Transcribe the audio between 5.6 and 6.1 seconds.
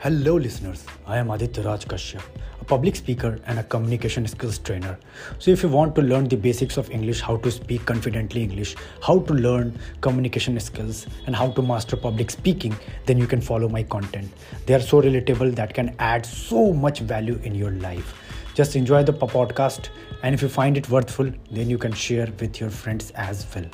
you want to